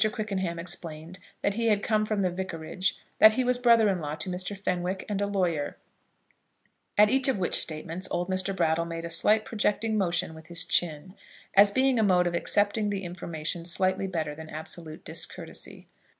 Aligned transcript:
Quickenham 0.11 0.57
explained 0.57 1.19
that 1.43 1.53
he 1.53 1.67
had 1.67 1.83
come 1.83 2.07
from 2.07 2.23
the 2.23 2.31
Vicarage, 2.31 2.97
that 3.19 3.33
he 3.33 3.43
was 3.43 3.59
brother 3.59 3.87
in 3.87 3.99
law 3.99 4.15
to 4.15 4.31
Mr. 4.31 4.57
Fenwick, 4.57 5.05
and 5.07 5.21
a 5.21 5.27
lawyer, 5.27 5.77
at 6.97 7.11
each 7.11 7.27
of 7.27 7.37
which 7.37 7.53
statements 7.53 8.07
old 8.09 8.27
Brattle 8.55 8.85
made 8.85 9.05
a 9.05 9.11
slight 9.11 9.45
projecting 9.45 9.99
motion 9.99 10.33
with 10.33 10.47
his 10.47 10.65
chin, 10.65 11.13
as 11.53 11.69
being 11.69 11.99
a 11.99 12.03
mode 12.03 12.25
of 12.25 12.33
accepting 12.33 12.89
the 12.89 13.03
information 13.03 13.63
slightly 13.63 14.07
better 14.07 14.33
than 14.33 14.49
absolute 14.49 15.05
discourtesy. 15.05 15.87